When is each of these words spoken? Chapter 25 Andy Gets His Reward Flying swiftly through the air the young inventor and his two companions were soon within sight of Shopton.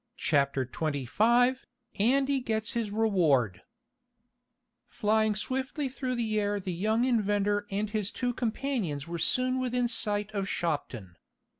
Chapter 0.17 0.65
25 0.65 1.63
Andy 1.99 2.39
Gets 2.39 2.71
His 2.71 2.89
Reward 2.89 3.61
Flying 4.87 5.35
swiftly 5.35 5.87
through 5.89 6.15
the 6.15 6.39
air 6.39 6.59
the 6.59 6.73
young 6.73 7.05
inventor 7.05 7.67
and 7.69 7.87
his 7.91 8.11
two 8.11 8.33
companions 8.33 9.07
were 9.07 9.19
soon 9.19 9.59
within 9.59 9.87
sight 9.87 10.31
of 10.31 10.49
Shopton. 10.49 11.17